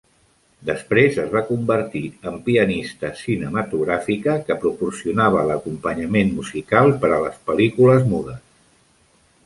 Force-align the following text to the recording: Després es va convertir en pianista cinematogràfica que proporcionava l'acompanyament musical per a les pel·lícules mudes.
Després 0.67 1.19
es 1.23 1.27
va 1.35 1.43
convertir 1.49 2.01
en 2.31 2.39
pianista 2.47 3.11
cinematogràfica 3.21 4.35
que 4.49 4.59
proporcionava 4.65 5.47
l'acompanyament 5.51 6.35
musical 6.41 6.99
per 7.05 7.17
a 7.19 7.25
les 7.29 7.41
pel·lícules 7.51 8.13
mudes. 8.17 8.45